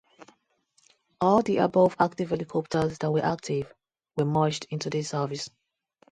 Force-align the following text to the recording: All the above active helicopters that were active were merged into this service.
All 1.21 1.43
the 1.43 1.57
above 1.57 1.95
active 1.99 2.31
helicopters 2.31 2.97
that 2.97 3.11
were 3.11 3.23
active 3.23 3.71
were 4.17 4.25
merged 4.25 4.65
into 4.71 4.89
this 4.89 5.09
service. 5.09 5.51